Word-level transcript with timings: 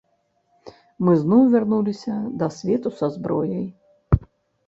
Мы 1.07 1.11
зноў 1.23 1.43
вярнуліся 1.55 2.15
да 2.43 2.49
свету 2.57 2.89
са 3.01 3.09
зброяй. 3.17 3.67